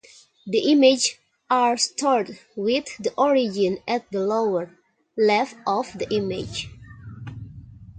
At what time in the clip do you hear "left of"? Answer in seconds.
5.15-5.95